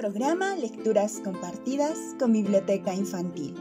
Programa 0.00 0.56
Lecturas 0.56 1.20
Compartidas 1.22 1.98
con 2.18 2.32
Biblioteca 2.32 2.94
Infantil 2.94 3.54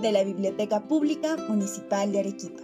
de 0.00 0.12
la 0.12 0.22
Biblioteca 0.22 0.86
Pública 0.86 1.36
Municipal 1.48 2.12
de 2.12 2.20
Arequipa, 2.20 2.62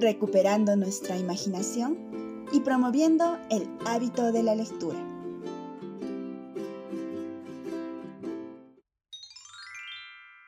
recuperando 0.00 0.74
nuestra 0.74 1.18
imaginación 1.18 2.46
y 2.50 2.60
promoviendo 2.60 3.36
el 3.50 3.68
hábito 3.84 4.32
de 4.32 4.42
la 4.42 4.54
lectura. 4.54 4.98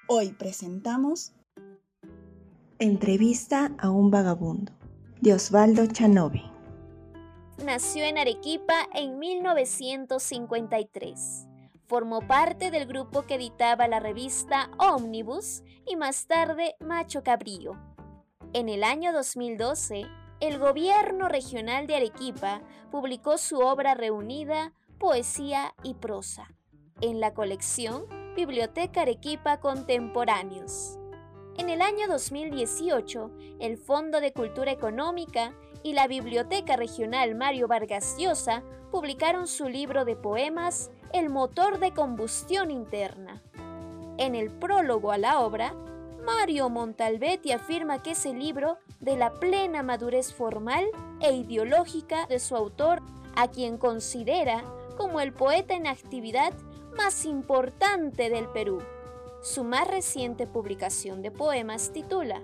Hoy 0.09 0.33
presentamos 0.39 1.35
Entrevista 2.79 3.73
a 3.77 3.91
un 3.91 4.11
vagabundo 4.11 4.73
de 5.21 5.35
Osvaldo 5.35 5.85
Chanovi. 5.85 6.45
Nació 7.63 8.05
en 8.05 8.17
Arequipa 8.17 8.89
en 8.95 9.19
1953. 9.19 11.50
Formó 11.91 12.21
parte 12.21 12.71
del 12.71 12.87
grupo 12.87 13.23
que 13.23 13.35
editaba 13.35 13.89
la 13.89 13.99
revista 13.99 14.71
Omnibus 14.79 15.65
y 15.85 15.97
más 15.97 16.29
tarde 16.29 16.77
Macho 16.79 17.25
Cabrío. 17.25 17.73
En 18.53 18.69
el 18.69 18.85
año 18.85 19.13
2012, 19.13 20.07
el 20.39 20.61
gobierno 20.61 21.29
regional 21.29 21.89
de 21.89 21.97
Arequipa 21.97 22.63
publicó 22.93 23.39
su 23.39 23.59
obra 23.59 23.95
reunida 23.95 24.73
Poesía 25.01 25.75
y 25.83 25.95
Prosa 25.95 26.55
en 27.01 27.19
la 27.19 27.35
colección 27.35 28.05
Biblioteca 28.37 29.03
Arequipa 29.03 29.59
Contemporáneos. 29.59 30.97
En 31.59 31.71
el 31.71 31.83
año 31.83 32.07
2018, 32.07 33.33
el 33.59 33.79
Fondo 33.79 34.21
de 34.21 34.33
Cultura 34.33 34.71
Económica 34.71 35.57
y 35.83 35.95
la 35.95 36.07
Biblioteca 36.07 36.77
Regional 36.77 37.35
Mario 37.35 37.67
Vargas 37.67 38.15
Llosa 38.17 38.63
publicaron 38.93 39.49
su 39.49 39.69
libro 39.69 40.05
de 40.05 40.15
poemas 40.15 40.93
El 41.13 41.29
motor 41.29 41.81
de 41.81 41.93
combustión 41.93 42.71
interna. 42.71 43.43
En 44.17 44.37
el 44.37 44.49
prólogo 44.49 45.11
a 45.11 45.19
la 45.19 45.41
obra, 45.41 45.75
Mario 46.25 46.69
Montalbetti 46.69 47.51
afirma 47.51 48.01
que 48.01 48.13
ese 48.13 48.33
libro, 48.33 48.79
de 49.01 49.17
la 49.17 49.33
plena 49.33 49.83
madurez 49.83 50.33
formal 50.33 50.85
e 51.21 51.33
ideológica 51.33 52.27
de 52.27 52.39
su 52.39 52.55
autor, 52.55 53.03
a 53.35 53.49
quien 53.49 53.77
considera 53.77 54.63
como 54.97 55.21
el 55.21 55.33
poeta 55.33 55.75
en 55.75 55.89
actividad 55.89 56.53
más 56.97 57.25
importante 57.25 58.31
del 58.31 58.47
Perú. 58.49 58.79
Su 59.43 59.65
más 59.65 59.89
reciente 59.89 60.47
publicación 60.47 61.23
de 61.23 61.33
poemas 61.33 61.93
titula 61.93 62.41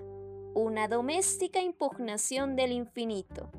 Una 0.53 0.89
doméstica 0.89 1.61
impugnación 1.61 2.57
del 2.57 2.73
infinito. 2.73 3.49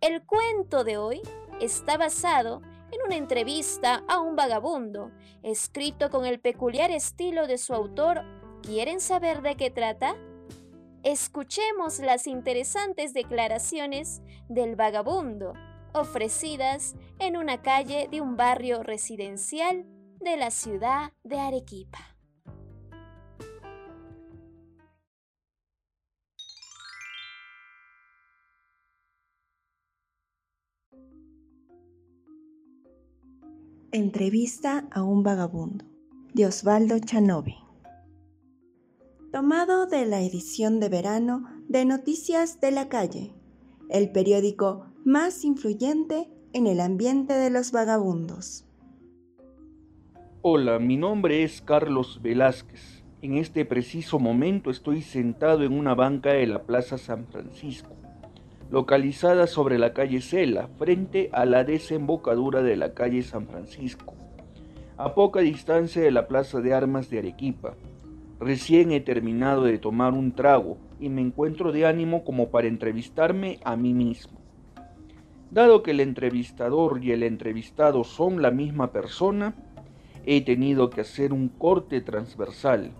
El 0.00 0.24
cuento 0.24 0.84
de 0.84 0.96
hoy 0.96 1.20
está 1.60 1.98
basado 1.98 2.62
en 2.62 2.73
una 3.04 3.16
entrevista 3.16 4.04
a 4.08 4.20
un 4.20 4.36
vagabundo, 4.36 5.10
escrito 5.42 6.10
con 6.10 6.26
el 6.26 6.40
peculiar 6.40 6.90
estilo 6.90 7.46
de 7.46 7.58
su 7.58 7.74
autor. 7.74 8.22
¿Quieren 8.62 9.00
saber 9.00 9.42
de 9.42 9.56
qué 9.56 9.70
trata? 9.70 10.16
Escuchemos 11.02 11.98
las 11.98 12.26
interesantes 12.26 13.12
declaraciones 13.12 14.22
del 14.48 14.76
vagabundo, 14.76 15.52
ofrecidas 15.92 16.94
en 17.18 17.36
una 17.36 17.60
calle 17.60 18.08
de 18.10 18.20
un 18.20 18.36
barrio 18.36 18.82
residencial 18.82 19.84
de 20.20 20.36
la 20.36 20.50
ciudad 20.50 21.12
de 21.22 21.38
Arequipa. 21.38 22.13
Entrevista 33.96 34.88
a 34.90 35.04
un 35.04 35.22
vagabundo 35.22 35.84
de 36.32 36.46
Osvaldo 36.46 36.98
Chanovi. 36.98 37.54
Tomado 39.30 39.86
de 39.86 40.04
la 40.04 40.20
edición 40.20 40.80
de 40.80 40.88
verano 40.88 41.44
de 41.68 41.84
Noticias 41.84 42.60
de 42.60 42.72
la 42.72 42.88
Calle, 42.88 43.36
el 43.88 44.10
periódico 44.10 44.86
más 45.04 45.44
influyente 45.44 46.28
en 46.52 46.66
el 46.66 46.80
ambiente 46.80 47.34
de 47.34 47.50
los 47.50 47.70
vagabundos. 47.70 48.66
Hola, 50.42 50.80
mi 50.80 50.96
nombre 50.96 51.44
es 51.44 51.62
Carlos 51.62 52.20
Velázquez. 52.20 53.04
En 53.22 53.36
este 53.36 53.64
preciso 53.64 54.18
momento 54.18 54.70
estoy 54.70 55.02
sentado 55.02 55.62
en 55.62 55.72
una 55.72 55.94
banca 55.94 56.32
de 56.32 56.48
la 56.48 56.64
Plaza 56.64 56.98
San 56.98 57.28
Francisco, 57.28 57.94
localizada 58.70 59.46
sobre 59.46 59.78
la 59.78 59.92
calle 59.92 60.20
Cela, 60.20 60.68
frente 60.78 61.30
a 61.32 61.44
la 61.44 61.64
desembocadura 61.64 62.62
de 62.62 62.76
la 62.76 62.94
calle 62.94 63.22
San 63.22 63.46
Francisco, 63.46 64.14
a 64.96 65.14
poca 65.14 65.40
distancia 65.40 66.02
de 66.02 66.10
la 66.10 66.26
Plaza 66.26 66.60
de 66.60 66.74
Armas 66.74 67.10
de 67.10 67.18
Arequipa. 67.18 67.74
Recién 68.40 68.92
he 68.92 69.00
terminado 69.00 69.64
de 69.64 69.78
tomar 69.78 70.12
un 70.12 70.32
trago 70.32 70.78
y 71.00 71.08
me 71.08 71.20
encuentro 71.20 71.72
de 71.72 71.86
ánimo 71.86 72.24
como 72.24 72.50
para 72.50 72.68
entrevistarme 72.68 73.58
a 73.64 73.76
mí 73.76 73.94
mismo. 73.94 74.38
Dado 75.50 75.82
que 75.82 75.92
el 75.92 76.00
entrevistador 76.00 77.02
y 77.04 77.12
el 77.12 77.22
entrevistado 77.22 78.02
son 78.02 78.42
la 78.42 78.50
misma 78.50 78.90
persona, 78.90 79.54
he 80.26 80.40
tenido 80.40 80.90
que 80.90 81.02
hacer 81.02 81.32
un 81.32 81.48
corte 81.48 82.00
transversal. 82.00 82.90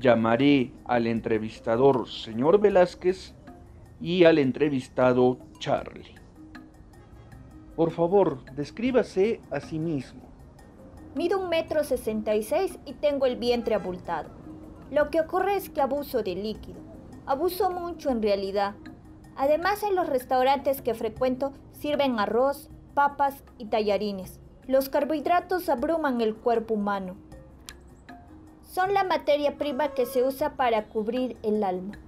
Llamaré 0.00 0.72
al 0.86 1.06
entrevistador 1.06 2.08
señor 2.08 2.60
Velázquez 2.60 3.34
y 4.00 4.24
al 4.24 4.38
entrevistado 4.38 5.38
Charlie. 5.58 6.14
Por 7.76 7.90
favor, 7.90 8.44
descríbase 8.54 9.40
a 9.50 9.60
sí 9.60 9.78
mismo. 9.78 10.22
Mido 11.14 11.40
un 11.40 11.48
metro 11.48 11.84
sesenta 11.84 12.34
y 12.34 12.42
seis 12.42 12.78
y 12.84 12.92
tengo 12.94 13.26
el 13.26 13.36
vientre 13.36 13.74
abultado. 13.74 14.30
Lo 14.90 15.10
que 15.10 15.20
ocurre 15.20 15.56
es 15.56 15.70
que 15.70 15.80
abuso 15.80 16.22
de 16.22 16.34
líquido. 16.34 16.80
Abuso 17.26 17.70
mucho 17.70 18.10
en 18.10 18.22
realidad. 18.22 18.74
Además 19.36 19.82
en 19.82 19.96
los 19.96 20.08
restaurantes 20.08 20.82
que 20.82 20.94
frecuento 20.94 21.52
sirven 21.72 22.18
arroz, 22.18 22.68
papas 22.94 23.42
y 23.58 23.66
tallarines. 23.66 24.38
Los 24.66 24.88
carbohidratos 24.88 25.68
abruman 25.68 26.20
el 26.20 26.34
cuerpo 26.34 26.74
humano. 26.74 27.16
Son 28.62 28.94
la 28.94 29.04
materia 29.04 29.56
prima 29.56 29.94
que 29.94 30.06
se 30.06 30.22
usa 30.22 30.54
para 30.54 30.84
cubrir 30.86 31.36
el 31.42 31.62
alma. 31.64 31.98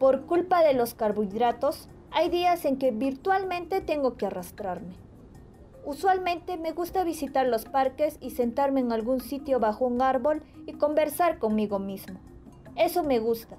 Por 0.00 0.24
culpa 0.24 0.62
de 0.62 0.72
los 0.72 0.94
carbohidratos, 0.94 1.86
hay 2.10 2.30
días 2.30 2.64
en 2.64 2.78
que 2.78 2.90
virtualmente 2.90 3.82
tengo 3.82 4.16
que 4.16 4.24
arrastrarme. 4.24 4.94
Usualmente 5.84 6.56
me 6.56 6.72
gusta 6.72 7.04
visitar 7.04 7.46
los 7.46 7.66
parques 7.66 8.16
y 8.18 8.30
sentarme 8.30 8.80
en 8.80 8.92
algún 8.92 9.20
sitio 9.20 9.60
bajo 9.60 9.84
un 9.84 10.00
árbol 10.00 10.42
y 10.66 10.72
conversar 10.72 11.38
conmigo 11.38 11.78
mismo. 11.78 12.18
Eso 12.76 13.02
me 13.02 13.18
gusta. 13.18 13.58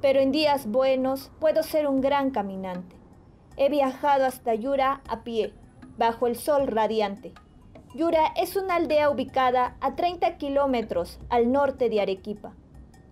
Pero 0.00 0.18
en 0.18 0.32
días 0.32 0.66
buenos 0.66 1.30
puedo 1.38 1.62
ser 1.62 1.86
un 1.86 2.00
gran 2.00 2.32
caminante. 2.32 2.96
He 3.56 3.68
viajado 3.68 4.24
hasta 4.24 4.56
Yura 4.56 5.02
a 5.08 5.22
pie, 5.22 5.54
bajo 5.96 6.26
el 6.26 6.34
sol 6.34 6.66
radiante. 6.66 7.32
Yura 7.94 8.32
es 8.36 8.56
una 8.56 8.74
aldea 8.74 9.08
ubicada 9.08 9.76
a 9.80 9.94
30 9.94 10.36
kilómetros 10.36 11.20
al 11.28 11.52
norte 11.52 11.88
de 11.88 12.00
Arequipa, 12.00 12.54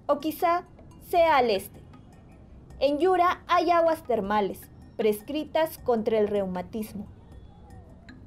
o 0.08 0.18
quizá 0.18 0.64
sea 1.06 1.36
al 1.36 1.50
este. 1.50 1.83
En 2.80 2.98
Yura 2.98 3.42
hay 3.46 3.70
aguas 3.70 4.02
termales, 4.02 4.60
prescritas 4.96 5.78
contra 5.78 6.18
el 6.18 6.26
reumatismo, 6.26 7.06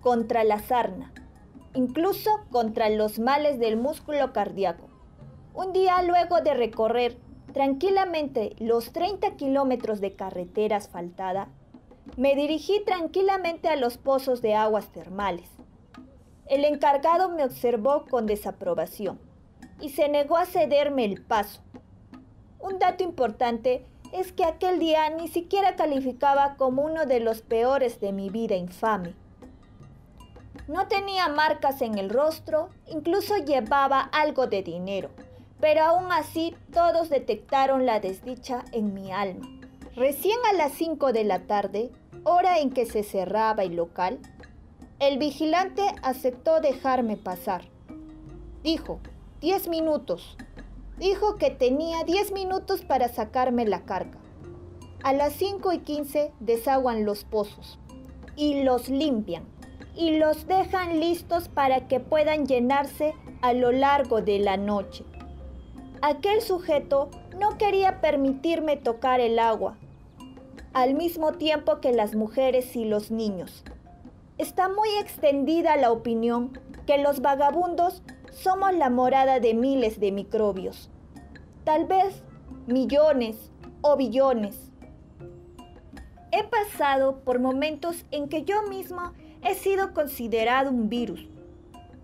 contra 0.01 0.45
la 0.45 0.59
sarna, 0.59 1.13
incluso 1.73 2.29
contra 2.49 2.89
los 2.89 3.19
males 3.19 3.59
del 3.59 3.75
músculo 3.75 4.31
cardíaco. 4.31 4.87
Un 5.53 5.73
día 5.73 6.01
luego 6.01 6.39
de 6.41 6.53
recorrer 6.53 7.17
tranquilamente 7.53 8.55
los 8.59 8.93
30 8.93 9.35
kilómetros 9.35 9.99
de 9.99 10.13
carretera 10.13 10.77
asfaltada, 10.77 11.49
me 12.15 12.35
dirigí 12.35 12.81
tranquilamente 12.85 13.67
a 13.67 13.75
los 13.75 13.97
pozos 13.97 14.41
de 14.41 14.55
aguas 14.55 14.91
termales. 14.93 15.49
El 16.45 16.63
encargado 16.63 17.29
me 17.29 17.43
observó 17.43 18.05
con 18.09 18.27
desaprobación 18.27 19.19
y 19.81 19.89
se 19.89 20.07
negó 20.07 20.37
a 20.37 20.45
cederme 20.45 21.03
el 21.03 21.21
paso. 21.21 21.61
Un 22.59 22.79
dato 22.79 23.03
importante 23.03 23.85
es 24.19 24.31
que 24.31 24.43
aquel 24.43 24.79
día 24.79 25.09
ni 25.09 25.27
siquiera 25.27 25.75
calificaba 25.75 26.55
como 26.55 26.83
uno 26.83 27.05
de 27.05 27.19
los 27.19 27.41
peores 27.41 27.99
de 27.99 28.11
mi 28.11 28.29
vida 28.29 28.55
infame. 28.55 29.13
No 30.67 30.87
tenía 30.87 31.29
marcas 31.29 31.81
en 31.81 31.97
el 31.97 32.09
rostro, 32.09 32.69
incluso 32.87 33.37
llevaba 33.37 34.01
algo 34.01 34.47
de 34.47 34.63
dinero, 34.63 35.09
pero 35.59 35.83
aún 35.83 36.11
así 36.11 36.55
todos 36.73 37.09
detectaron 37.09 37.85
la 37.85 37.99
desdicha 37.99 38.65
en 38.71 38.93
mi 38.93 39.11
alma. 39.11 39.47
Recién 39.95 40.37
a 40.51 40.53
las 40.53 40.73
5 40.73 41.13
de 41.13 41.23
la 41.23 41.39
tarde, 41.47 41.89
hora 42.23 42.59
en 42.59 42.71
que 42.71 42.85
se 42.85 43.03
cerraba 43.03 43.63
el 43.63 43.75
local, 43.75 44.19
el 44.99 45.17
vigilante 45.17 45.83
aceptó 46.01 46.59
dejarme 46.59 47.17
pasar. 47.17 47.63
Dijo, 48.63 48.99
diez 49.41 49.67
minutos. 49.67 50.35
Dijo 50.97 51.35
que 51.35 51.51
tenía 51.51 52.03
diez 52.03 52.31
minutos 52.31 52.83
para 52.83 53.07
sacarme 53.07 53.65
la 53.65 53.85
carga. 53.85 54.17
A 55.03 55.13
las 55.13 55.33
cinco 55.33 55.71
y 55.71 55.79
quince 55.79 56.31
desaguan 56.39 57.05
los 57.05 57.23
pozos 57.23 57.79
y 58.35 58.63
los 58.63 58.89
limpian. 58.89 59.43
y 59.97 60.17
los 60.17 60.45
dejan 60.45 60.99
listos 60.99 61.49
para 61.49 61.87
que 61.87 61.99
puedan 61.99 62.45
llenarse 62.45 63.15
a 63.41 63.53
lo 63.53 63.71
largo 63.71 64.21
de 64.21 64.37
la 64.37 64.55
noche. 64.55 65.03
Aquel 66.01 66.41
sujeto 66.41 67.09
no 67.39 67.57
quería 67.57 67.99
permitirme 67.99 68.77
tocar 68.77 69.19
el 69.19 69.39
agua, 69.39 69.75
al 70.73 70.93
mismo 70.93 71.33
tiempo 71.33 71.81
que 71.81 71.91
las 71.91 72.13
mujeres 72.13 72.75
y 72.75 72.85
los 72.85 73.09
niños. 73.09 73.63
Está 74.37 74.69
muy 74.69 74.89
extendida 75.01 75.75
la 75.77 75.91
opinión 75.91 76.59
que 76.85 76.99
los 76.99 77.21
vagabundos 77.21 78.03
somos 78.37 78.71
la 78.75 78.91
morada 78.91 79.39
de 79.39 79.55
miles 79.55 79.99
de 79.99 80.11
microbios, 80.11 80.91
tal 81.63 81.85
vez 81.85 82.21
millones 82.67 83.51
o 83.81 83.97
billones. 83.97 84.71
He 86.31 86.43
pasado 86.43 87.21
por 87.21 87.39
momentos 87.39 88.05
en 88.11 88.29
que 88.29 88.43
yo 88.43 88.61
mismo 88.69 89.13
he 89.41 89.55
sido 89.55 89.91
considerado 89.91 90.69
un 90.69 90.87
virus, 90.87 91.27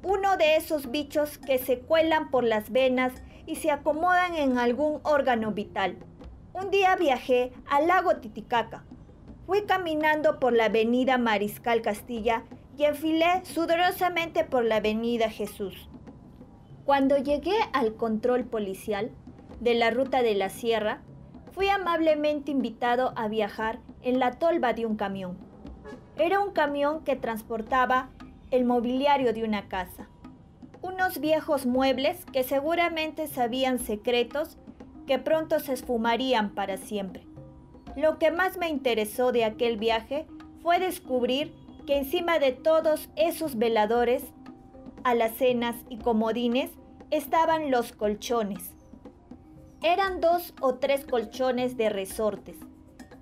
uno 0.01 0.35
de 0.37 0.55
esos 0.55 0.89
bichos 0.89 1.37
que 1.37 1.59
se 1.59 1.79
cuelan 1.79 2.31
por 2.31 2.43
las 2.43 2.71
venas 2.71 3.13
y 3.45 3.57
se 3.57 3.69
acomodan 3.69 4.35
en 4.35 4.57
algún 4.57 5.01
órgano 5.03 5.51
vital. 5.51 5.97
Un 6.53 6.71
día 6.71 6.95
viajé 6.95 7.53
al 7.69 7.87
lago 7.87 8.15
Titicaca. 8.17 8.85
Fui 9.45 9.65
caminando 9.65 10.39
por 10.39 10.53
la 10.53 10.65
avenida 10.65 11.19
Mariscal 11.19 11.83
Castilla 11.83 12.43
y 12.75 12.85
enfilé 12.85 13.45
sudorosamente 13.45 14.45
por 14.45 14.65
la 14.65 14.77
avenida 14.77 15.29
Jesús. 15.29 15.89
Cuando 16.85 17.17
llegué 17.17 17.55
al 17.71 17.95
control 17.95 18.43
policial 18.43 19.11
de 19.61 19.73
la 19.73 19.89
ruta 19.89 20.21
de 20.21 20.35
la 20.35 20.49
sierra, 20.49 21.01
fui 21.53 21.69
amablemente 21.69 22.51
invitado 22.51 23.13
a 23.15 23.29
viajar 23.29 23.79
en 24.01 24.19
la 24.19 24.31
tolva 24.31 24.73
de 24.73 24.85
un 24.85 24.97
camión. 24.97 25.37
Era 26.17 26.41
un 26.41 26.51
camión 26.51 27.03
que 27.05 27.15
transportaba 27.15 28.09
el 28.51 28.65
mobiliario 28.65 29.33
de 29.33 29.43
una 29.43 29.69
casa. 29.69 30.09
Unos 30.81 31.19
viejos 31.19 31.65
muebles 31.65 32.25
que 32.25 32.43
seguramente 32.43 33.27
sabían 33.27 33.79
secretos 33.79 34.57
que 35.07 35.19
pronto 35.19 35.61
se 35.61 35.73
esfumarían 35.73 36.53
para 36.53 36.75
siempre. 36.75 37.25
Lo 37.95 38.19
que 38.19 38.31
más 38.31 38.57
me 38.57 38.67
interesó 38.67 39.31
de 39.31 39.45
aquel 39.45 39.77
viaje 39.77 40.27
fue 40.61 40.79
descubrir 40.79 41.53
que 41.87 41.97
encima 41.97 42.39
de 42.39 42.51
todos 42.51 43.09
esos 43.15 43.57
veladores, 43.57 44.23
alacenas 45.03 45.75
y 45.89 45.97
comodines 45.97 46.71
estaban 47.11 47.71
los 47.71 47.91
colchones. 47.91 48.71
Eran 49.81 50.21
dos 50.21 50.53
o 50.61 50.75
tres 50.75 51.05
colchones 51.05 51.77
de 51.77 51.89
resortes 51.89 52.55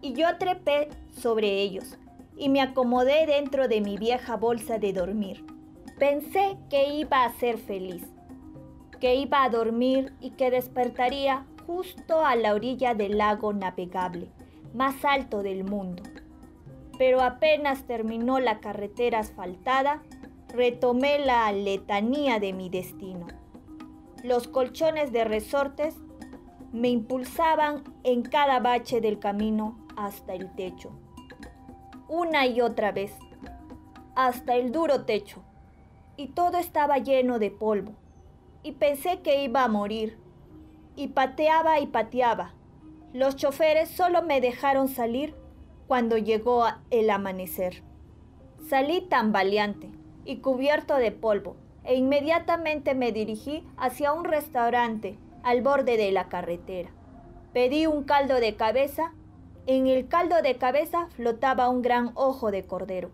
y 0.01 0.13
yo 0.13 0.38
trepé 0.38 0.89
sobre 1.12 1.62
ellos 1.62 1.98
y 2.38 2.50
me 2.50 2.62
acomodé 2.62 3.25
dentro 3.25 3.68
de 3.68 3.81
mi 3.81 3.98
vieja 3.98 4.38
bolsa 4.38 4.80
de 4.80 4.94
dormir. 4.94 5.45
Pensé 5.98 6.57
que 6.69 6.94
iba 6.94 7.24
a 7.24 7.33
ser 7.33 7.57
feliz, 7.57 8.04
que 9.00 9.16
iba 9.16 9.44
a 9.44 9.50
dormir 9.50 10.13
y 10.19 10.31
que 10.31 10.50
despertaría 10.50 11.45
justo 11.68 12.25
a 12.25 12.36
la 12.36 12.54
orilla 12.54 12.94
del 12.95 13.18
lago 13.18 13.54
navegable, 13.54 14.30
más 14.74 15.06
alto 15.06 15.44
del 15.44 15.63
mundo. 15.63 16.04
Pero 16.98 17.22
apenas 17.22 17.86
terminó 17.86 18.39
la 18.39 18.60
carretera 18.60 19.19
asfaltada, 19.19 20.01
retomé 20.53 21.19
la 21.19 21.51
letanía 21.51 22.39
de 22.39 22.53
mi 22.53 22.69
destino. 22.69 23.27
Los 24.24 24.48
colchones 24.48 25.12
de 25.12 25.24
resortes 25.24 25.95
me 26.71 26.89
impulsaban 26.89 27.83
en 28.03 28.21
cada 28.21 28.59
bache 28.59 29.01
del 29.01 29.19
camino 29.19 29.77
hasta 29.98 30.33
el 30.33 30.53
techo. 30.56 30.92
Una 32.07 32.45
y 32.45 32.62
otra 32.62 32.92
vez, 32.92 33.13
hasta 34.15 34.56
el 34.56 34.71
duro 34.71 35.06
techo. 35.06 35.42
Y 36.18 36.27
todo 36.27 36.57
estaba 36.57 36.97
lleno 36.97 37.39
de 37.39 37.51
polvo. 37.51 37.94
Y 38.63 38.74
pensé 38.74 39.21
que 39.21 39.44
iba 39.44 39.63
a 39.63 39.69
morir. 39.69 40.18
Y 40.95 41.07
pateaba 41.07 41.80
y 41.80 41.88
pateaba. 41.88 42.54
Los 43.13 43.38
choferes 43.38 43.89
solo 43.89 44.21
me 44.21 44.42
dejaron 44.42 44.88
salir 44.88 45.33
cuando 45.88 46.18
llegó 46.18 46.65
el 46.89 47.09
amanecer. 47.09 47.81
Salí 48.68 49.01
tambaleante 49.01 50.00
y 50.25 50.38
cubierto 50.38 50.95
de 50.95 51.12
polvo 51.12 51.56
e 51.83 51.95
inmediatamente 51.95 52.94
me 52.94 53.12
dirigí 53.12 53.63
hacia 53.77 54.13
un 54.13 54.25
restaurante 54.25 55.18
al 55.44 55.62
borde 55.62 55.97
de 55.97 56.12
la 56.12 56.29
carretera. 56.29 56.89
Pedí 57.53 57.88
un 57.88 58.03
caldo 58.03 58.39
de 58.39 58.56
cabeza. 58.56 59.13
En 59.68 59.88
el 59.88 60.07
caldo 60.07 60.41
de 60.41 60.57
cabeza 60.57 61.07
flotaba 61.15 61.69
un 61.69 61.81
gran 61.81 62.12
ojo 62.15 62.51
de 62.51 62.65
cordero. 62.65 63.09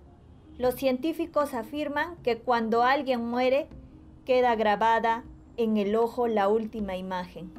Los 0.57 0.75
científicos 0.75 1.53
afirman 1.53 2.15
que 2.23 2.37
cuando 2.37 2.83
alguien 2.83 3.25
muere 3.25 3.67
queda 4.25 4.55
grabada 4.55 5.23
en 5.55 5.77
el 5.77 5.95
ojo 5.95 6.27
la 6.27 6.47
última 6.47 6.97
imagen. 6.97 7.51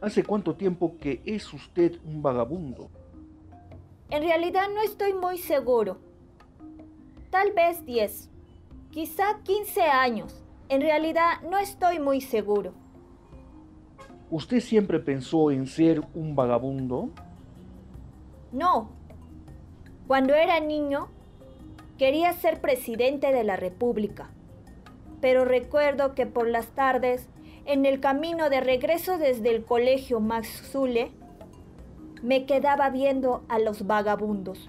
¿Hace 0.00 0.24
cuánto 0.24 0.54
tiempo 0.54 0.96
que 1.00 1.22
es 1.24 1.52
usted 1.52 1.98
un 2.04 2.22
vagabundo? 2.22 2.90
En 4.10 4.22
realidad 4.22 4.68
no 4.74 4.82
estoy 4.82 5.12
muy 5.12 5.38
seguro. 5.38 5.98
Tal 7.32 7.52
vez 7.52 7.86
10, 7.86 8.28
quizá 8.90 9.40
15 9.42 9.80
años. 9.84 10.44
En 10.68 10.82
realidad 10.82 11.40
no 11.48 11.56
estoy 11.56 11.98
muy 11.98 12.20
seguro. 12.20 12.74
¿Usted 14.30 14.60
siempre 14.60 15.00
pensó 15.00 15.50
en 15.50 15.66
ser 15.66 16.02
un 16.12 16.36
vagabundo? 16.36 17.08
No. 18.52 18.90
Cuando 20.06 20.34
era 20.34 20.60
niño, 20.60 21.08
quería 21.96 22.34
ser 22.34 22.60
presidente 22.60 23.32
de 23.32 23.44
la 23.44 23.56
República. 23.56 24.28
Pero 25.22 25.46
recuerdo 25.46 26.14
que 26.14 26.26
por 26.26 26.46
las 26.46 26.66
tardes, 26.74 27.30
en 27.64 27.86
el 27.86 27.98
camino 27.98 28.50
de 28.50 28.60
regreso 28.60 29.16
desde 29.16 29.56
el 29.56 29.64
colegio 29.64 30.20
Max 30.20 30.70
Zule, 30.70 31.12
me 32.22 32.44
quedaba 32.44 32.90
viendo 32.90 33.42
a 33.48 33.58
los 33.58 33.86
vagabundos. 33.86 34.68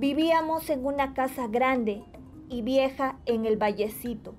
Vivíamos 0.00 0.70
en 0.70 0.86
una 0.86 1.12
casa 1.12 1.46
grande 1.46 2.02
y 2.48 2.62
vieja 2.62 3.18
en 3.26 3.44
el 3.44 3.58
Vallecito. 3.58 4.34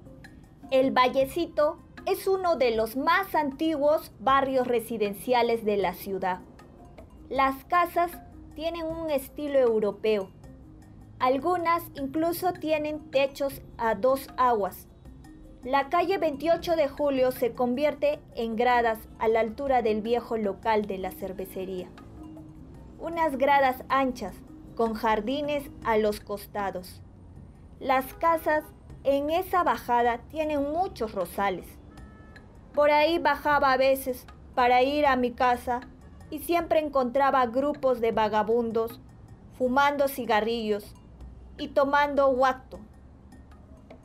El 0.71 0.89
Vallecito 0.89 1.77
es 2.07 2.27
uno 2.27 2.55
de 2.55 2.75
los 2.75 2.97
más 2.97 3.35
antiguos 3.35 4.11
barrios 4.19 4.65
residenciales 4.65 5.63
de 5.63 5.77
la 5.77 5.93
ciudad. 5.93 6.39
Las 7.29 7.63
casas 7.65 8.11
tienen 8.55 8.87
un 8.87 9.11
estilo 9.11 9.59
europeo. 9.59 10.31
Algunas 11.19 11.83
incluso 11.93 12.53
tienen 12.53 13.11
techos 13.11 13.61
a 13.77 13.93
dos 13.93 14.29
aguas. 14.37 14.87
La 15.63 15.89
calle 15.89 16.17
28 16.17 16.75
de 16.75 16.87
Julio 16.87 17.31
se 17.31 17.53
convierte 17.53 18.19
en 18.33 18.55
gradas 18.55 18.97
a 19.19 19.27
la 19.27 19.41
altura 19.41 19.83
del 19.83 20.01
viejo 20.01 20.37
local 20.37 20.87
de 20.87 20.97
la 20.97 21.11
cervecería. 21.11 21.87
Unas 22.97 23.37
gradas 23.37 23.83
anchas 23.89 24.33
con 24.75 24.93
jardines 24.93 25.69
a 25.83 25.97
los 25.97 26.19
costados. 26.19 27.01
Las 27.79 28.13
casas 28.13 28.63
en 29.03 29.29
esa 29.29 29.63
bajada 29.63 30.19
tienen 30.29 30.71
muchos 30.71 31.13
rosales. 31.13 31.65
Por 32.73 32.91
ahí 32.91 33.19
bajaba 33.19 33.73
a 33.73 33.77
veces 33.77 34.25
para 34.55 34.83
ir 34.83 35.05
a 35.05 35.15
mi 35.15 35.31
casa 35.31 35.81
y 36.29 36.39
siempre 36.39 36.79
encontraba 36.79 37.45
grupos 37.47 37.99
de 37.99 38.11
vagabundos 38.11 39.01
fumando 39.57 40.07
cigarrillos 40.07 40.95
y 41.57 41.69
tomando 41.69 42.27
guacto. 42.33 42.79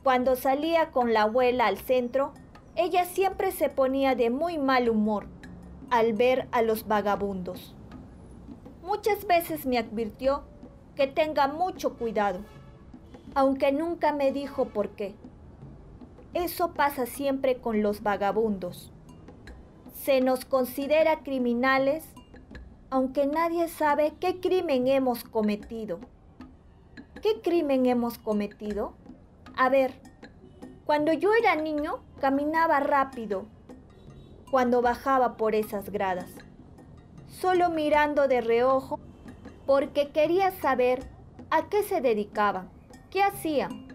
Cuando 0.03 0.35
salía 0.35 0.91
con 0.91 1.13
la 1.13 1.23
abuela 1.23 1.67
al 1.67 1.77
centro, 1.77 2.33
ella 2.75 3.05
siempre 3.05 3.51
se 3.51 3.69
ponía 3.69 4.15
de 4.15 4.29
muy 4.29 4.57
mal 4.57 4.87
humor 4.89 5.27
al 5.89 6.13
ver 6.13 6.47
a 6.51 6.61
los 6.61 6.87
vagabundos. 6.87 7.73
Muchas 8.83 9.25
veces 9.25 9.65
me 9.65 9.77
advirtió 9.77 10.43
que 10.97 11.07
tenga 11.07 11.47
mucho 11.47 11.93
cuidado, 11.93 12.39
aunque 13.35 13.71
nunca 13.71 14.11
me 14.11 14.33
dijo 14.33 14.65
por 14.65 14.89
qué. 14.89 15.15
Eso 16.33 16.73
pasa 16.73 17.05
siempre 17.05 17.61
con 17.61 17.81
los 17.81 18.03
vagabundos. 18.03 18.91
Se 20.03 20.19
nos 20.19 20.43
considera 20.43 21.19
criminales 21.19 22.03
aunque 22.89 23.27
nadie 23.27 23.67
sabe 23.67 24.13
qué 24.19 24.39
crimen 24.39 24.87
hemos 24.87 25.23
cometido. 25.23 25.99
¿Qué 27.21 27.41
crimen 27.41 27.85
hemos 27.85 28.17
cometido? 28.17 28.93
A 29.57 29.69
ver, 29.69 29.93
cuando 30.85 31.11
yo 31.11 31.33
era 31.33 31.55
niño 31.55 31.99
caminaba 32.21 32.79
rápido 32.79 33.45
cuando 34.49 34.81
bajaba 34.81 35.35
por 35.35 35.55
esas 35.55 35.89
gradas, 35.89 36.29
solo 37.27 37.69
mirando 37.69 38.29
de 38.29 38.39
reojo 38.39 38.99
porque 39.67 40.11
quería 40.11 40.51
saber 40.51 41.03
a 41.49 41.67
qué 41.67 41.83
se 41.83 41.99
dedicaban, 41.99 42.69
qué 43.11 43.21
hacían 43.21 43.89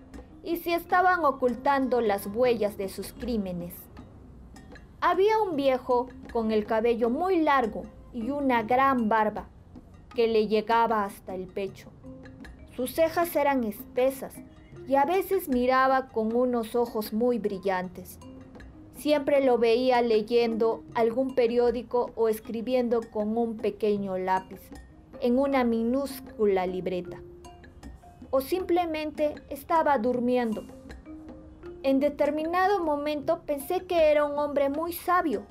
y 0.45 0.59
si 0.59 0.73
estaban 0.73 1.25
ocultando 1.25 2.03
las 2.03 2.27
huellas 2.27 2.77
de 2.77 2.91
sus 2.91 3.13
crímenes. 3.15 3.75
Había 5.01 5.39
un 5.39 5.57
viejo 5.57 6.09
con 6.33 6.53
el 6.53 6.67
cabello 6.67 7.09
muy 7.09 7.41
largo 7.41 7.85
y 8.13 8.31
una 8.31 8.63
gran 8.63 9.09
barba 9.09 9.49
que 10.15 10.29
le 10.29 10.47
llegaba 10.47 11.05
hasta 11.05 11.35
el 11.35 11.47
pecho. 11.47 11.91
Sus 12.77 12.95
cejas 12.95 13.35
eran 13.35 13.65
espesas, 13.65 14.35
y 14.89 14.97
a 14.97 15.05
veces 15.05 15.49
miraba 15.49 16.09
con 16.09 16.35
unos 16.35 16.75
ojos 16.75 17.13
muy 17.13 17.39
brillantes. 17.39 18.19
Siempre 18.97 19.45
lo 19.45 19.57
veía 19.57 20.03
leyendo 20.03 20.83
algún 20.95 21.35
periódico 21.35 22.11
o 22.15 22.29
escribiendo 22.29 23.01
con 23.11 23.39
un 23.39 23.57
pequeño 23.57 24.19
lápiz 24.19 24.61
en 25.23 25.39
una 25.39 25.65
minúscula 25.65 26.67
libreta. 26.67 27.23
O 28.31 28.41
simplemente 28.41 29.37
estaba 29.49 29.97
durmiendo. 29.99 30.65
En 31.85 32.01
determinado 32.01 32.83
momento 32.83 33.43
pensé 33.47 33.87
que 33.87 34.11
era 34.11 34.25
un 34.25 34.39
hombre 34.39 34.69
muy 34.69 34.93
sabio, 34.93 35.47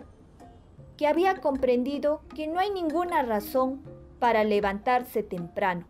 que 0.98 1.08
había 1.08 1.36
comprendido 1.38 2.22
que 2.36 2.48
no 2.48 2.60
hay 2.60 2.70
ninguna 2.70 3.24
razón 3.24 3.82
para 4.20 4.44
levantarse 4.44 5.24
temprano 5.24 5.86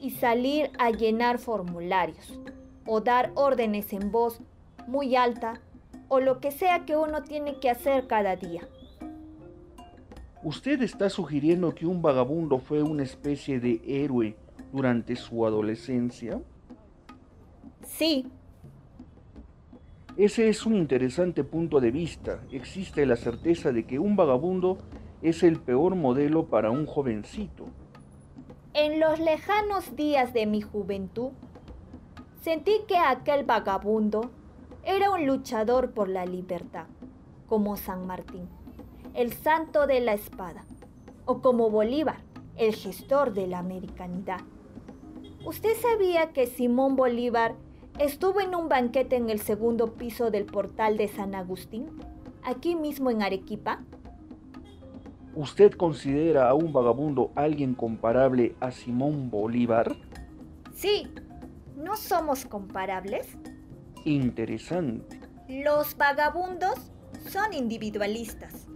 y 0.00 0.12
salir 0.12 0.70
a 0.78 0.90
llenar 0.90 1.38
formularios 1.38 2.38
o 2.86 3.00
dar 3.00 3.32
órdenes 3.34 3.92
en 3.92 4.10
voz 4.10 4.40
muy 4.86 5.16
alta 5.16 5.60
o 6.08 6.20
lo 6.20 6.40
que 6.40 6.52
sea 6.52 6.84
que 6.84 6.96
uno 6.96 7.22
tiene 7.22 7.58
que 7.58 7.70
hacer 7.70 8.06
cada 8.06 8.36
día. 8.36 8.68
¿Usted 10.44 10.82
está 10.82 11.08
sugiriendo 11.08 11.74
que 11.74 11.86
un 11.86 12.02
vagabundo 12.02 12.58
fue 12.58 12.82
una 12.82 13.02
especie 13.02 13.60
de 13.60 13.80
héroe 13.86 14.36
durante 14.74 15.16
su 15.16 15.46
adolescencia? 15.46 16.38
Sí. 17.82 18.26
Ese 20.18 20.50
es 20.50 20.66
un 20.66 20.74
interesante 20.74 21.44
punto 21.44 21.80
de 21.80 21.90
vista. 21.90 22.42
Existe 22.52 23.06
la 23.06 23.16
certeza 23.16 23.72
de 23.72 23.86
que 23.86 23.98
un 23.98 24.16
vagabundo 24.16 24.76
es 25.22 25.42
el 25.42 25.58
peor 25.58 25.94
modelo 25.94 26.44
para 26.44 26.70
un 26.70 26.84
jovencito. 26.84 27.64
En 28.74 29.00
los 29.00 29.18
lejanos 29.20 29.96
días 29.96 30.34
de 30.34 30.44
mi 30.44 30.60
juventud, 30.60 31.30
sentí 32.42 32.80
que 32.86 32.98
aquel 32.98 33.46
vagabundo 33.46 34.30
era 34.84 35.10
un 35.10 35.26
luchador 35.26 35.92
por 35.92 36.10
la 36.10 36.26
libertad, 36.26 36.84
como 37.48 37.78
San 37.78 38.06
Martín, 38.06 38.46
el 39.14 39.32
santo 39.32 39.86
de 39.86 40.00
la 40.00 40.12
espada, 40.12 40.64
o 41.24 41.40
como 41.40 41.70
Bolívar, 41.70 42.18
el 42.56 42.74
gestor 42.74 43.32
de 43.32 43.46
la 43.46 43.58
americanidad. 43.58 44.40
¿Usted 45.44 45.74
sabía 45.80 46.32
que 46.32 46.46
Simón 46.46 46.96
Bolívar 46.96 47.54
estuvo 47.98 48.40
en 48.40 48.54
un 48.54 48.68
banquete 48.68 49.16
en 49.16 49.30
el 49.30 49.40
segundo 49.40 49.94
piso 49.94 50.30
del 50.30 50.46
portal 50.46 50.96
de 50.96 51.08
San 51.08 51.34
Agustín, 51.34 51.86
aquí 52.42 52.74
mismo 52.74 53.10
en 53.10 53.22
Arequipa? 53.22 53.84
¿Usted 55.36 55.72
considera 55.72 56.48
a 56.48 56.54
un 56.54 56.72
vagabundo 56.72 57.30
alguien 57.34 57.74
comparable 57.74 58.56
a 58.60 58.70
Simón 58.70 59.30
Bolívar? 59.30 59.94
Sí, 60.72 61.08
¿no 61.76 61.96
somos 61.96 62.46
comparables? 62.46 63.36
Interesante. 64.04 65.20
Los 65.48 65.96
vagabundos 65.96 66.92
son 67.28 67.52
individualistas, 67.52 68.66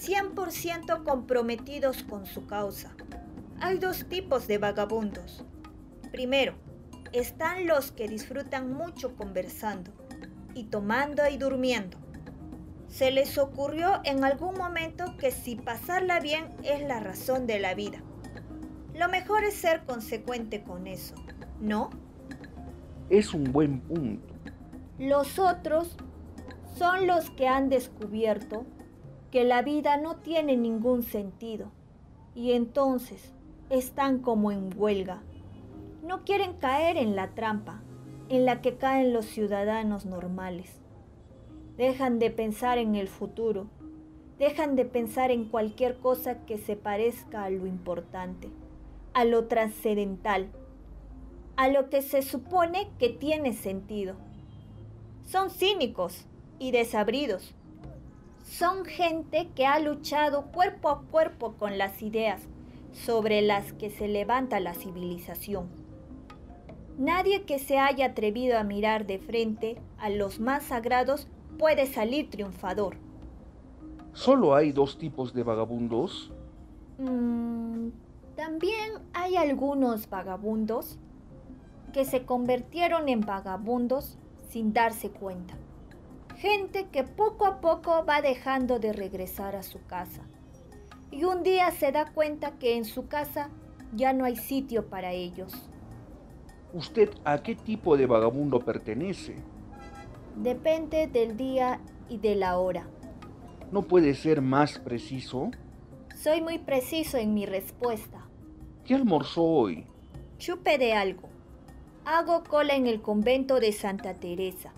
100% 0.00 1.04
comprometidos 1.04 2.02
con 2.04 2.24
su 2.24 2.46
causa. 2.46 2.94
Hay 3.60 3.78
dos 3.78 4.06
tipos 4.08 4.46
de 4.46 4.56
vagabundos. 4.56 5.44
Primero, 6.10 6.54
están 7.12 7.66
los 7.66 7.92
que 7.92 8.08
disfrutan 8.08 8.72
mucho 8.72 9.14
conversando 9.14 9.92
y 10.54 10.64
tomando 10.64 11.28
y 11.28 11.36
durmiendo. 11.36 11.98
Se 12.88 13.10
les 13.10 13.36
ocurrió 13.36 14.00
en 14.04 14.24
algún 14.24 14.54
momento 14.54 15.16
que 15.18 15.30
si 15.30 15.54
pasarla 15.56 16.18
bien 16.18 16.48
es 16.64 16.80
la 16.82 17.00
razón 17.00 17.46
de 17.46 17.60
la 17.60 17.74
vida. 17.74 17.98
Lo 18.94 19.08
mejor 19.08 19.44
es 19.44 19.54
ser 19.54 19.84
consecuente 19.84 20.62
con 20.62 20.86
eso, 20.86 21.14
¿no? 21.60 21.90
Es 23.10 23.34
un 23.34 23.44
buen 23.44 23.80
punto. 23.80 24.34
Los 24.98 25.38
otros 25.38 25.96
son 26.76 27.06
los 27.06 27.30
que 27.30 27.46
han 27.46 27.68
descubierto 27.68 28.64
que 29.30 29.44
la 29.44 29.62
vida 29.62 29.96
no 29.96 30.16
tiene 30.16 30.56
ningún 30.56 31.02
sentido 31.02 31.70
y 32.34 32.52
entonces 32.52 33.32
están 33.68 34.18
como 34.18 34.52
en 34.52 34.70
huelga. 34.76 35.22
No 36.04 36.24
quieren 36.24 36.54
caer 36.54 36.96
en 36.96 37.16
la 37.16 37.34
trampa 37.34 37.82
en 38.28 38.44
la 38.44 38.60
que 38.60 38.76
caen 38.76 39.12
los 39.12 39.26
ciudadanos 39.26 40.06
normales. 40.06 40.80
Dejan 41.76 42.18
de 42.18 42.30
pensar 42.30 42.78
en 42.78 42.94
el 42.94 43.08
futuro, 43.08 43.66
dejan 44.38 44.76
de 44.76 44.84
pensar 44.84 45.30
en 45.30 45.44
cualquier 45.46 45.98
cosa 45.98 46.44
que 46.46 46.58
se 46.58 46.76
parezca 46.76 47.44
a 47.44 47.50
lo 47.50 47.66
importante, 47.66 48.48
a 49.14 49.24
lo 49.24 49.46
trascendental, 49.46 50.48
a 51.56 51.68
lo 51.68 51.90
que 51.90 52.02
se 52.02 52.22
supone 52.22 52.88
que 52.98 53.08
tiene 53.10 53.52
sentido 53.52 54.16
son 55.30 55.48
cínicos 55.50 56.26
y 56.58 56.72
desabridos. 56.72 57.54
Son 58.50 58.84
gente 58.84 59.48
que 59.54 59.64
ha 59.64 59.78
luchado 59.78 60.46
cuerpo 60.46 60.88
a 60.88 61.02
cuerpo 61.02 61.54
con 61.56 61.78
las 61.78 62.02
ideas 62.02 62.42
sobre 62.90 63.42
las 63.42 63.72
que 63.74 63.90
se 63.90 64.08
levanta 64.08 64.58
la 64.58 64.74
civilización. 64.74 65.68
Nadie 66.98 67.44
que 67.44 67.60
se 67.60 67.78
haya 67.78 68.06
atrevido 68.06 68.58
a 68.58 68.64
mirar 68.64 69.06
de 69.06 69.20
frente 69.20 69.80
a 69.98 70.10
los 70.10 70.40
más 70.40 70.64
sagrados 70.64 71.28
puede 71.60 71.86
salir 71.86 72.28
triunfador. 72.28 72.96
¿Solo 74.14 74.56
hay 74.56 74.72
dos 74.72 74.98
tipos 74.98 75.32
de 75.32 75.44
vagabundos? 75.44 76.32
Mm, 76.98 77.90
también 78.34 78.94
hay 79.12 79.36
algunos 79.36 80.10
vagabundos 80.10 80.98
que 81.92 82.04
se 82.04 82.24
convirtieron 82.24 83.08
en 83.08 83.20
vagabundos 83.20 84.18
sin 84.48 84.72
darse 84.72 85.10
cuenta. 85.10 85.56
Gente 86.40 86.86
que 86.90 87.04
poco 87.04 87.44
a 87.44 87.60
poco 87.60 88.02
va 88.08 88.22
dejando 88.22 88.78
de 88.78 88.94
regresar 88.94 89.56
a 89.56 89.62
su 89.62 89.84
casa. 89.84 90.22
Y 91.10 91.24
un 91.24 91.42
día 91.42 91.70
se 91.70 91.92
da 91.92 92.10
cuenta 92.14 92.52
que 92.52 92.78
en 92.78 92.86
su 92.86 93.08
casa 93.08 93.50
ya 93.94 94.14
no 94.14 94.24
hay 94.24 94.36
sitio 94.36 94.88
para 94.88 95.12
ellos. 95.12 95.52
¿Usted 96.72 97.10
a 97.26 97.42
qué 97.42 97.54
tipo 97.54 97.94
de 97.98 98.06
vagabundo 98.06 98.58
pertenece? 98.60 99.36
Depende 100.34 101.08
del 101.08 101.36
día 101.36 101.78
y 102.08 102.16
de 102.16 102.36
la 102.36 102.58
hora. 102.58 102.88
¿No 103.70 103.82
puede 103.82 104.14
ser 104.14 104.40
más 104.40 104.78
preciso? 104.78 105.50
Soy 106.16 106.40
muy 106.40 106.58
preciso 106.58 107.18
en 107.18 107.34
mi 107.34 107.44
respuesta. 107.44 108.26
¿Qué 108.86 108.94
almorzó 108.94 109.44
hoy? 109.44 109.84
Chupe 110.38 110.78
de 110.78 110.94
algo. 110.94 111.28
Hago 112.06 112.44
cola 112.44 112.76
en 112.76 112.86
el 112.86 113.02
convento 113.02 113.60
de 113.60 113.72
Santa 113.72 114.14
Teresa. 114.14 114.72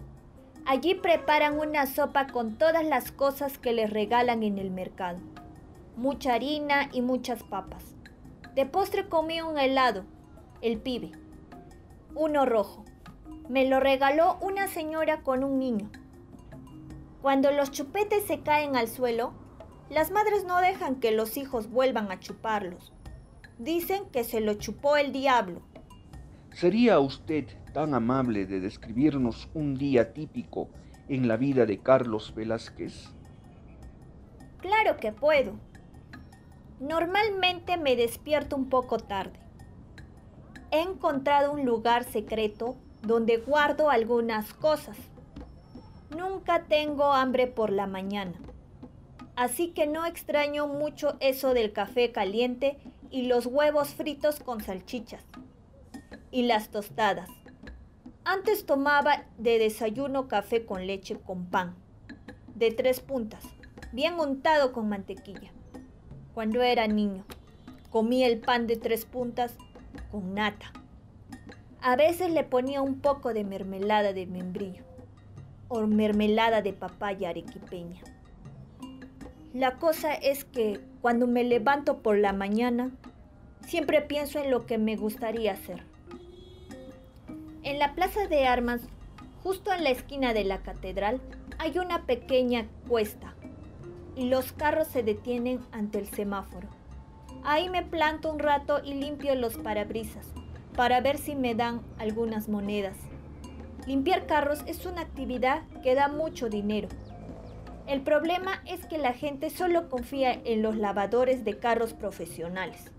Allí 0.64 0.94
preparan 0.94 1.58
una 1.58 1.86
sopa 1.86 2.28
con 2.28 2.56
todas 2.56 2.84
las 2.84 3.10
cosas 3.10 3.58
que 3.58 3.72
les 3.72 3.90
regalan 3.90 4.44
en 4.44 4.58
el 4.58 4.70
mercado. 4.70 5.18
Mucha 5.96 6.34
harina 6.34 6.88
y 6.92 7.02
muchas 7.02 7.42
papas. 7.42 7.94
De 8.54 8.64
postre 8.64 9.08
comí 9.08 9.40
un 9.40 9.58
helado, 9.58 10.04
el 10.60 10.78
pibe. 10.78 11.12
Uno 12.14 12.46
rojo. 12.46 12.84
Me 13.48 13.66
lo 13.66 13.80
regaló 13.80 14.38
una 14.40 14.68
señora 14.68 15.22
con 15.22 15.42
un 15.42 15.58
niño. 15.58 15.90
Cuando 17.22 17.50
los 17.50 17.72
chupetes 17.72 18.24
se 18.24 18.40
caen 18.40 18.76
al 18.76 18.88
suelo, 18.88 19.32
las 19.90 20.10
madres 20.10 20.44
no 20.44 20.60
dejan 20.60 21.00
que 21.00 21.10
los 21.10 21.36
hijos 21.36 21.70
vuelvan 21.70 22.10
a 22.12 22.20
chuparlos. 22.20 22.92
Dicen 23.58 24.04
que 24.10 24.22
se 24.22 24.40
lo 24.40 24.54
chupó 24.54 24.96
el 24.96 25.12
diablo. 25.12 25.60
¿Sería 26.54 27.00
usted 27.00 27.46
tan 27.72 27.94
amable 27.94 28.44
de 28.46 28.60
describirnos 28.60 29.48
un 29.54 29.74
día 29.74 30.12
típico 30.12 30.68
en 31.08 31.26
la 31.26 31.36
vida 31.36 31.64
de 31.64 31.78
Carlos 31.78 32.34
Velázquez? 32.34 33.10
Claro 34.58 34.98
que 34.98 35.12
puedo. 35.12 35.54
Normalmente 36.78 37.78
me 37.78 37.96
despierto 37.96 38.54
un 38.54 38.68
poco 38.68 38.98
tarde. 38.98 39.40
He 40.70 40.82
encontrado 40.82 41.52
un 41.52 41.64
lugar 41.64 42.04
secreto 42.04 42.76
donde 43.00 43.38
guardo 43.38 43.88
algunas 43.88 44.52
cosas. 44.52 44.98
Nunca 46.16 46.64
tengo 46.64 47.12
hambre 47.12 47.46
por 47.46 47.70
la 47.70 47.86
mañana. 47.86 48.34
Así 49.36 49.68
que 49.68 49.86
no 49.86 50.04
extraño 50.04 50.66
mucho 50.66 51.16
eso 51.20 51.54
del 51.54 51.72
café 51.72 52.12
caliente 52.12 52.76
y 53.10 53.22
los 53.26 53.46
huevos 53.46 53.94
fritos 53.94 54.38
con 54.38 54.60
salchichas 54.60 55.24
y 56.32 56.42
las 56.42 56.70
tostadas. 56.70 57.28
Antes 58.24 58.64
tomaba 58.64 59.24
de 59.38 59.58
desayuno 59.58 60.26
café 60.26 60.64
con 60.64 60.86
leche 60.86 61.18
con 61.20 61.46
pan, 61.46 61.76
de 62.54 62.70
tres 62.70 63.00
puntas, 63.00 63.44
bien 63.92 64.14
untado 64.18 64.72
con 64.72 64.88
mantequilla. 64.88 65.52
Cuando 66.34 66.62
era 66.62 66.86
niño, 66.86 67.24
comía 67.90 68.26
el 68.26 68.38
pan 68.38 68.66
de 68.66 68.76
tres 68.76 69.04
puntas 69.04 69.54
con 70.10 70.34
nata. 70.34 70.72
A 71.82 71.96
veces 71.96 72.30
le 72.30 72.44
ponía 72.44 72.80
un 72.80 73.00
poco 73.00 73.34
de 73.34 73.44
mermelada 73.44 74.12
de 74.12 74.26
membrillo 74.26 74.84
o 75.68 75.86
mermelada 75.86 76.62
de 76.62 76.72
papaya 76.72 77.30
arequipeña. 77.30 78.00
La 79.52 79.76
cosa 79.76 80.14
es 80.14 80.44
que 80.44 80.80
cuando 81.02 81.26
me 81.26 81.44
levanto 81.44 81.98
por 81.98 82.16
la 82.16 82.32
mañana, 82.32 82.90
siempre 83.66 84.00
pienso 84.00 84.38
en 84.38 84.50
lo 84.50 84.64
que 84.64 84.78
me 84.78 84.96
gustaría 84.96 85.52
hacer 85.52 85.91
En 87.64 87.78
la 87.78 87.94
plaza 87.94 88.26
de 88.26 88.48
armas, 88.48 88.80
justo 89.44 89.72
en 89.72 89.84
la 89.84 89.90
esquina 89.90 90.34
de 90.34 90.42
la 90.42 90.62
catedral, 90.62 91.20
hay 91.58 91.78
una 91.78 92.06
pequeña 92.06 92.66
cuesta 92.88 93.34
y 94.16 94.24
los 94.24 94.52
carros 94.52 94.88
se 94.88 95.04
detienen 95.04 95.60
ante 95.70 96.00
el 96.00 96.08
semáforo. 96.08 96.66
Ahí 97.44 97.70
me 97.70 97.84
planto 97.84 98.32
un 98.32 98.40
rato 98.40 98.80
y 98.84 98.94
limpio 98.94 99.36
los 99.36 99.58
parabrisas 99.58 100.26
para 100.74 101.00
ver 101.00 101.18
si 101.18 101.36
me 101.36 101.54
dan 101.54 101.82
algunas 101.98 102.48
monedas. 102.48 102.96
Limpiar 103.86 104.26
carros 104.26 104.64
es 104.66 104.84
una 104.84 105.02
actividad 105.02 105.62
que 105.84 105.94
da 105.94 106.08
mucho 106.08 106.48
dinero. 106.48 106.88
El 107.86 108.00
problema 108.00 108.60
es 108.66 108.86
que 108.86 108.98
la 108.98 109.12
gente 109.12 109.50
solo 109.50 109.88
confía 109.88 110.32
en 110.32 110.62
los 110.62 110.76
lavadores 110.76 111.44
de 111.44 111.58
carros 111.58 111.92
profesionales. 111.94 112.90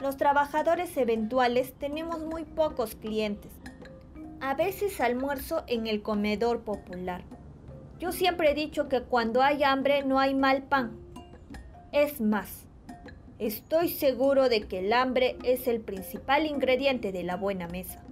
Los 0.00 0.18
trabajadores 0.18 0.94
eventuales 0.98 1.72
tenemos 1.78 2.20
muy 2.20 2.44
pocos 2.44 2.94
clientes. 2.94 3.50
A 4.42 4.54
veces 4.54 5.02
almuerzo 5.02 5.64
en 5.66 5.86
el 5.86 6.00
comedor 6.00 6.62
popular. 6.62 7.22
Yo 7.98 8.10
siempre 8.10 8.50
he 8.50 8.54
dicho 8.54 8.88
que 8.88 9.02
cuando 9.02 9.42
hay 9.42 9.62
hambre 9.62 10.02
no 10.02 10.18
hay 10.18 10.34
mal 10.34 10.62
pan. 10.62 10.98
Es 11.92 12.22
más, 12.22 12.66
estoy 13.38 13.90
seguro 13.90 14.48
de 14.48 14.62
que 14.62 14.78
el 14.78 14.94
hambre 14.94 15.36
es 15.44 15.68
el 15.68 15.82
principal 15.82 16.46
ingrediente 16.46 17.12
de 17.12 17.22
la 17.22 17.36
buena 17.36 17.68
mesa. 17.68 18.02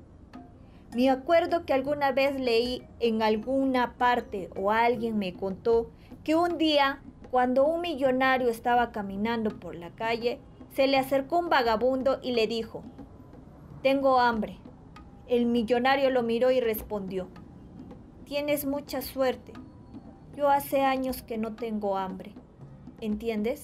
Me 0.94 1.08
acuerdo 1.08 1.64
que 1.64 1.72
alguna 1.72 2.12
vez 2.12 2.38
leí 2.38 2.82
en 3.00 3.22
alguna 3.22 3.94
parte 3.96 4.50
o 4.54 4.70
alguien 4.70 5.18
me 5.18 5.32
contó 5.32 5.90
que 6.24 6.34
un 6.34 6.58
día, 6.58 7.00
cuando 7.30 7.66
un 7.66 7.80
millonario 7.80 8.50
estaba 8.50 8.92
caminando 8.92 9.58
por 9.58 9.74
la 9.74 9.90
calle, 9.92 10.40
se 10.74 10.88
le 10.88 10.98
acercó 10.98 11.38
un 11.38 11.48
vagabundo 11.48 12.18
y 12.22 12.32
le 12.32 12.46
dijo, 12.46 12.82
Tengo 13.82 14.20
hambre. 14.20 14.58
El 15.28 15.46
millonario 15.46 16.10
lo 16.10 16.22
miró 16.22 16.50
y 16.50 16.60
respondió, 16.60 17.28
Tienes 18.24 18.66
mucha 18.66 19.02
suerte. 19.02 19.52
Yo 20.36 20.48
hace 20.48 20.82
años 20.82 21.22
que 21.22 21.38
no 21.38 21.54
tengo 21.54 21.96
hambre. 21.96 22.32
¿Entiendes? 23.00 23.62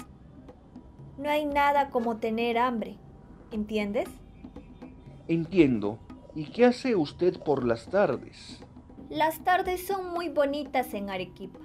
No 1.18 1.28
hay 1.28 1.46
nada 1.46 1.90
como 1.90 2.16
tener 2.16 2.58
hambre. 2.58 2.96
¿Entiendes? 3.50 4.08
Entiendo, 5.28 5.98
¿Y 6.36 6.46
qué 6.46 6.64
hace 6.64 6.96
usted 6.96 7.38
por 7.38 7.64
las 7.64 7.86
tardes? 7.86 8.58
Las 9.08 9.44
tardes 9.44 9.86
son 9.86 10.12
muy 10.12 10.28
bonitas 10.28 10.92
en 10.92 11.08
Arequipa. 11.08 11.60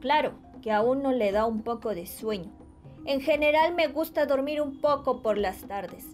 Claro 0.00 0.32
que 0.62 0.72
a 0.72 0.82
uno 0.82 1.12
le 1.12 1.30
da 1.30 1.46
un 1.46 1.62
poco 1.62 1.94
de 1.94 2.06
sueño. 2.06 2.50
En 3.04 3.20
general 3.20 3.72
me 3.76 3.86
gusta 3.86 4.26
dormir 4.26 4.60
un 4.60 4.80
poco 4.80 5.22
por 5.22 5.38
las 5.38 5.68
tardes. 5.68 6.08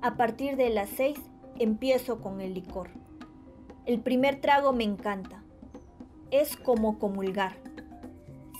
A 0.00 0.16
partir 0.16 0.56
de 0.56 0.70
las 0.70 0.90
seis 0.90 1.18
empiezo 1.58 2.20
con 2.20 2.40
el 2.40 2.54
licor. 2.54 2.90
El 3.86 4.00
primer 4.00 4.40
trago 4.40 4.72
me 4.72 4.84
encanta. 4.84 5.42
Es 6.30 6.56
como 6.56 6.98
comulgar. 6.98 7.56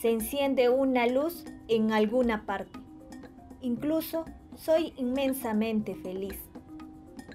Se 0.00 0.10
enciende 0.10 0.68
una 0.68 1.06
luz 1.06 1.44
en 1.68 1.92
alguna 1.92 2.46
parte. 2.46 2.78
Incluso 3.60 4.24
soy 4.56 4.92
inmensamente 4.96 5.94
feliz. 5.96 6.38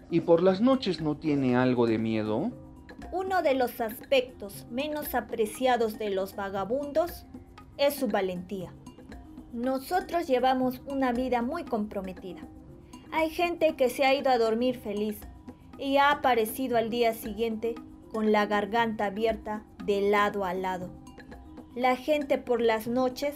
¿Y 0.10 0.22
por 0.22 0.42
las 0.42 0.62
noches 0.62 1.02
no 1.02 1.18
tiene 1.18 1.56
algo 1.56 1.86
de 1.88 1.98
miedo? 1.98 2.52
Uno 3.12 3.42
de 3.42 3.54
los 3.54 3.80
aspectos 3.82 4.66
menos 4.72 5.14
apreciados 5.14 6.00
de 6.00 6.10
los 6.10 6.36
vagabundos 6.36 7.26
es 7.78 7.96
su 7.96 8.08
valentía. 8.08 8.74
Nosotros 9.54 10.28
llevamos 10.28 10.82
una 10.88 11.12
vida 11.12 11.42
muy 11.42 11.64
comprometida. 11.64 12.42
Hay 13.12 13.30
gente 13.30 13.76
que 13.76 13.90
se 13.90 14.04
ha 14.06 14.16
ido 14.16 14.32
a 14.32 14.40
dormir 14.40 14.80
feliz 14.80 15.20
y 15.78 15.98
ha 15.98 16.12
aparecido 16.12 16.78
al 16.78 16.90
día 16.90 17.14
siguiente 17.14 17.76
con 18.12 18.32
la 18.32 18.46
garganta 18.46 19.06
abierta 19.06 19.64
de 19.86 20.02
lado 20.02 20.46
a 20.46 20.54
lado. 20.54 20.90
La 21.76 21.96
gente 21.96 22.38
por 22.38 22.62
las 22.62 22.88
noches 22.88 23.34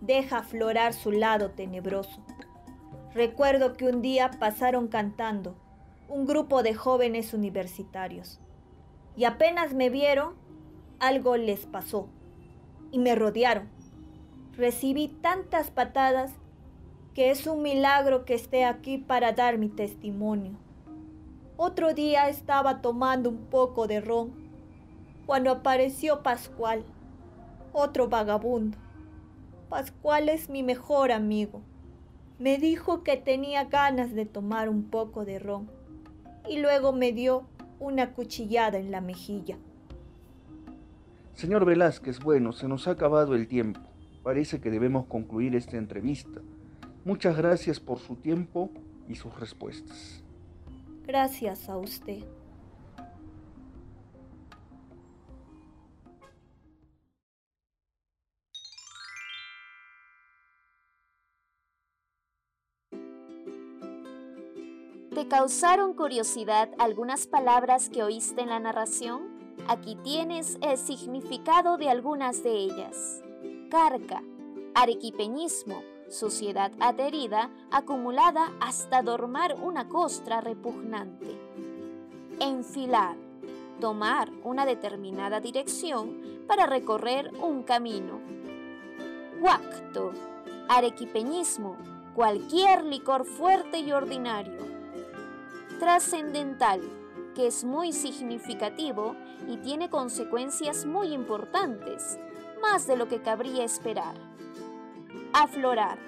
deja 0.00 0.38
aflorar 0.38 0.92
su 0.92 1.10
lado 1.10 1.50
tenebroso. 1.50 2.24
Recuerdo 3.14 3.74
que 3.74 3.86
un 3.86 4.02
día 4.02 4.30
pasaron 4.38 4.88
cantando 4.88 5.56
un 6.08 6.26
grupo 6.26 6.62
de 6.62 6.74
jóvenes 6.74 7.34
universitarios. 7.34 8.38
Y 9.16 9.24
apenas 9.24 9.74
me 9.74 9.90
vieron, 9.90 10.34
algo 10.98 11.36
les 11.36 11.66
pasó 11.66 12.08
y 12.90 12.98
me 12.98 13.14
rodearon. 13.14 13.68
Recibí 14.56 15.08
tantas 15.08 15.70
patadas 15.70 16.32
que 17.14 17.30
es 17.30 17.46
un 17.46 17.62
milagro 17.62 18.24
que 18.24 18.34
esté 18.34 18.64
aquí 18.64 18.98
para 18.98 19.32
dar 19.32 19.58
mi 19.58 19.68
testimonio. 19.68 20.52
Otro 21.56 21.94
día 21.94 22.28
estaba 22.28 22.82
tomando 22.82 23.30
un 23.30 23.46
poco 23.46 23.86
de 23.86 24.00
ron 24.00 24.32
cuando 25.24 25.52
apareció 25.52 26.22
Pascual, 26.24 26.84
otro 27.72 28.08
vagabundo. 28.08 28.76
Pascual 29.68 30.28
es 30.28 30.50
mi 30.50 30.64
mejor 30.64 31.12
amigo. 31.12 31.62
Me 32.40 32.58
dijo 32.58 33.04
que 33.04 33.16
tenía 33.16 33.64
ganas 33.66 34.14
de 34.14 34.26
tomar 34.26 34.68
un 34.68 34.90
poco 34.90 35.24
de 35.24 35.38
ron 35.38 35.70
y 36.48 36.58
luego 36.58 36.92
me 36.92 37.12
dio 37.12 37.46
una 37.78 38.14
cuchillada 38.14 38.78
en 38.78 38.90
la 38.90 39.00
mejilla. 39.00 39.56
Señor 41.34 41.64
Velázquez, 41.64 42.18
bueno, 42.18 42.52
se 42.52 42.66
nos 42.66 42.88
ha 42.88 42.92
acabado 42.92 43.36
el 43.36 43.46
tiempo. 43.46 43.80
Parece 44.24 44.60
que 44.60 44.70
debemos 44.70 45.06
concluir 45.06 45.54
esta 45.54 45.76
entrevista. 45.76 46.40
Muchas 47.04 47.36
gracias 47.36 47.78
por 47.78 48.00
su 48.00 48.16
tiempo 48.16 48.70
y 49.08 49.14
sus 49.14 49.38
respuestas. 49.38 50.23
Gracias 51.06 51.68
a 51.68 51.76
usted. 51.76 52.24
¿Te 65.14 65.28
causaron 65.28 65.94
curiosidad 65.94 66.70
algunas 66.78 67.26
palabras 67.26 67.88
que 67.88 68.02
oíste 68.02 68.40
en 68.40 68.48
la 68.48 68.58
narración? 68.58 69.54
Aquí 69.68 69.96
tienes 70.02 70.58
el 70.60 70.76
significado 70.76 71.76
de 71.76 71.88
algunas 71.88 72.42
de 72.42 72.56
ellas. 72.56 73.22
Carga, 73.70 74.22
arequipeñismo, 74.74 75.82
suciedad 76.10 76.72
adherida, 76.80 77.50
acumulada 77.70 78.52
hasta 78.60 79.02
dormar 79.02 79.56
una 79.60 79.88
costra 79.88 80.40
repugnante. 80.40 81.38
Enfilar, 82.40 83.16
tomar 83.80 84.30
una 84.42 84.66
determinada 84.66 85.40
dirección 85.40 86.44
para 86.46 86.66
recorrer 86.66 87.32
un 87.40 87.62
camino. 87.62 88.20
Huacto, 89.40 90.12
arequipeñismo, 90.68 91.76
cualquier 92.14 92.84
licor 92.84 93.24
fuerte 93.24 93.80
y 93.80 93.92
ordinario 93.92 94.74
trascendental, 95.78 96.80
que 97.34 97.46
es 97.46 97.64
muy 97.64 97.92
significativo 97.92 99.16
y 99.48 99.58
tiene 99.58 99.90
consecuencias 99.90 100.86
muy 100.86 101.12
importantes, 101.12 102.18
más 102.62 102.86
de 102.86 102.96
lo 102.96 103.08
que 103.08 103.20
cabría 103.20 103.64
esperar. 103.64 104.14
Aflorar, 105.36 105.98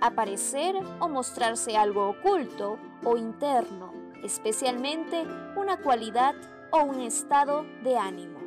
aparecer 0.00 0.74
o 1.00 1.08
mostrarse 1.10 1.76
algo 1.76 2.08
oculto 2.08 2.78
o 3.04 3.18
interno, 3.18 3.92
especialmente 4.24 5.22
una 5.54 5.82
cualidad 5.82 6.34
o 6.72 6.84
un 6.84 7.02
estado 7.02 7.66
de 7.84 7.98
ánimo. 7.98 8.40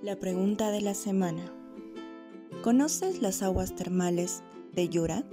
La 0.00 0.14
pregunta 0.14 0.70
de 0.70 0.80
la 0.80 0.94
semana. 0.94 1.42
¿Conoces 2.62 3.20
las 3.20 3.42
aguas 3.42 3.74
termales 3.74 4.44
de 4.74 4.88
Yura? 4.88 5.24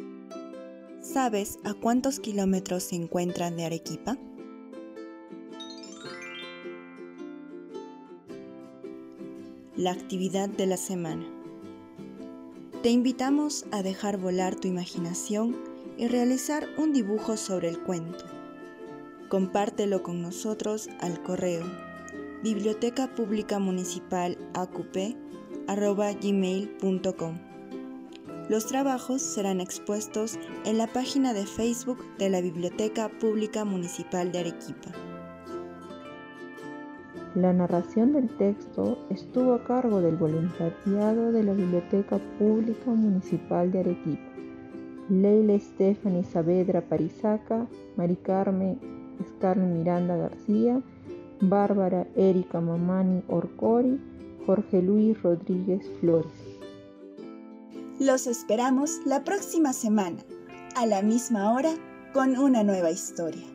¿Sabes 1.02 1.60
a 1.64 1.76
cuántos 1.76 2.20
kilómetros 2.20 2.82
se 2.82 2.96
encuentran 2.96 3.58
de 3.58 3.66
Arequipa? 3.66 4.18
La 9.82 9.94
actividad 9.94 10.48
de 10.48 10.68
la 10.68 10.78
semana. 10.78 11.26
Te 12.84 12.92
invitamos 12.92 13.66
a 13.72 13.82
dejar 13.82 14.20
volar 14.20 14.54
tu 14.54 14.68
imaginación 14.68 15.58
y 15.98 16.08
realizar 16.08 16.68
un 16.78 16.94
dibujo 16.94 17.36
sobre 17.36 17.70
el 17.70 17.82
cuento. 17.82 18.24
Compártelo 19.28 20.04
con 20.04 20.22
nosotros 20.22 20.88
al 21.00 21.24
correo 21.24 21.64
biblioteca 22.44 23.16
pública 23.16 23.58
municipal 23.58 24.38
gmail.com 26.22 27.40
los 28.50 28.68
trabajos 28.68 29.24
serán 29.24 29.62
expuestos 29.62 30.38
en 30.64 30.78
la 30.78 30.86
página 30.86 31.34
de 31.34 31.48
Facebook 31.48 32.06
de 32.20 32.30
la 32.30 32.42
Biblioteca 32.42 33.10
Pública 33.10 33.66
Municipal 33.66 34.32
de 34.32 34.40
Arequipa. 34.40 34.92
La 37.36 37.54
narración 37.54 38.12
del 38.12 38.30
texto 38.36 38.98
estuvo 39.10 39.54
a 39.54 39.64
cargo 39.64 40.02
del 40.02 40.18
voluntariado 40.18 41.32
de 41.32 41.44
la 41.44 41.54
Biblioteca 41.54 42.20
Pública 42.38 42.92
Municipal 42.92 43.72
de 43.72 43.80
Arequipa, 43.80 44.32
Leila 45.08 45.58
Stephanie 45.58 46.26
Saavedra 46.26 46.82
Parizaca, 46.82 47.68
Mari 47.96 48.18
Carmen 48.18 48.78
Scarlett 49.38 49.70
Miranda 49.70 50.18
García, 50.18 50.82
Bárbara 51.40 52.06
Erika 52.18 52.60
Mamani 52.60 53.24
Orcori, 53.30 53.98
Jorge 54.46 54.82
Luis 54.82 55.22
Rodríguez 55.24 55.90
Flores. 56.02 56.32
Los 57.98 58.28
esperamos 58.28 59.00
la 59.06 59.24
próxima 59.24 59.72
semana, 59.72 60.18
a 60.76 60.86
la 60.86 61.02
misma 61.02 61.54
hora, 61.54 61.72
con 62.14 62.38
una 62.38 62.62
nueva 62.64 62.92
historia. 62.92 63.51